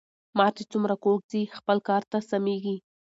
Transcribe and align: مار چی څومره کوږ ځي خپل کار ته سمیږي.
مار 0.37 0.51
چی 0.57 0.63
څومره 0.71 0.95
کوږ 1.03 1.19
ځي 1.31 1.41
خپل 1.57 1.77
کار 1.89 2.03
ته 2.11 2.17
سمیږي. 2.31 2.75